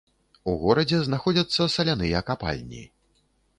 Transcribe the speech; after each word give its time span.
У 0.51 0.55
горадзе 0.63 1.01
знаходзяцца 1.09 1.69
саляныя 1.75 2.25
капальні. 2.33 2.83